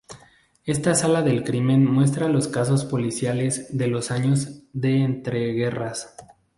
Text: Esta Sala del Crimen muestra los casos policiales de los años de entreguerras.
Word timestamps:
Esta 0.65 0.95
Sala 0.95 1.21
del 1.21 1.43
Crimen 1.43 1.85
muestra 1.85 2.27
los 2.27 2.47
casos 2.47 2.85
policiales 2.85 3.77
de 3.77 3.85
los 3.85 4.09
años 4.09 4.63
de 4.73 4.97
entreguerras. 5.03 6.15